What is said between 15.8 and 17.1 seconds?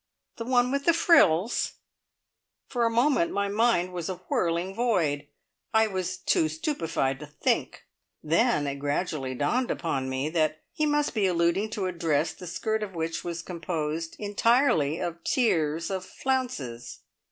of flounces.